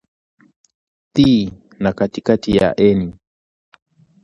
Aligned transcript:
"t" 1.13 1.17
na 1.83 1.89
katikati 1.97 2.49
ya 2.59 2.67
"n" 2.97 3.01